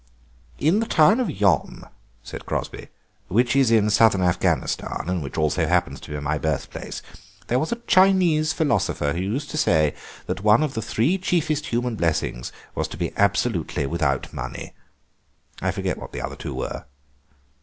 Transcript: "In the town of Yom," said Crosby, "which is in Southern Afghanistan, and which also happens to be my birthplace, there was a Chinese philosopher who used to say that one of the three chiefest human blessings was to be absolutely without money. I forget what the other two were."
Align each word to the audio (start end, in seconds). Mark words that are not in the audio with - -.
"In 0.57 0.79
the 0.79 0.87
town 0.87 1.19
of 1.19 1.29
Yom," 1.29 1.85
said 2.23 2.47
Crosby, 2.47 2.87
"which 3.27 3.55
is 3.55 3.69
in 3.69 3.91
Southern 3.91 4.23
Afghanistan, 4.23 5.03
and 5.05 5.21
which 5.21 5.37
also 5.37 5.67
happens 5.67 5.99
to 5.99 6.09
be 6.09 6.19
my 6.19 6.39
birthplace, 6.39 7.03
there 7.45 7.59
was 7.59 7.71
a 7.71 7.75
Chinese 7.85 8.51
philosopher 8.51 9.13
who 9.13 9.21
used 9.21 9.51
to 9.51 9.59
say 9.59 9.93
that 10.25 10.41
one 10.43 10.63
of 10.63 10.73
the 10.73 10.81
three 10.81 11.19
chiefest 11.19 11.67
human 11.67 11.97
blessings 11.97 12.51
was 12.73 12.87
to 12.87 12.97
be 12.97 13.13
absolutely 13.15 13.85
without 13.85 14.33
money. 14.33 14.73
I 15.61 15.69
forget 15.69 15.99
what 15.99 16.13
the 16.13 16.21
other 16.23 16.35
two 16.35 16.55
were." 16.55 16.85